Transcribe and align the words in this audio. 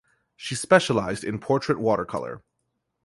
She 0.35 0.55
specialized 0.55 1.23
in 1.23 1.37
portrait 1.37 1.79
watercolor. 1.79 2.41